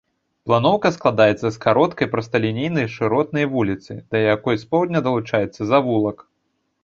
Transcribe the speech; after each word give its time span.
Планоўка 0.49 0.89
складаецца 0.95 1.41
з 1.41 1.51
кароткай 1.65 2.07
прасталінейнай 2.13 2.87
шыротнай 2.95 3.45
вуліцы, 3.53 3.91
да 4.15 4.21
якой 4.35 4.55
з 4.61 4.67
поўдня 4.71 4.99
далучаецца 5.09 5.61
завулак. 5.73 6.17